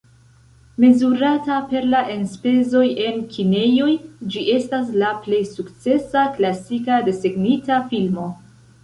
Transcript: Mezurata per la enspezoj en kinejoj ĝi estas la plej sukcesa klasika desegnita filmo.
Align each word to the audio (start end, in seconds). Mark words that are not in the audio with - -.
Mezurata 0.83 1.57
per 1.73 1.83
la 1.89 1.99
enspezoj 2.13 2.81
en 3.09 3.19
kinejoj 3.35 3.91
ĝi 4.37 4.43
estas 4.55 4.89
la 5.03 5.11
plej 5.27 5.43
sukcesa 5.51 6.25
klasika 6.39 6.99
desegnita 7.11 7.79
filmo. 7.93 8.27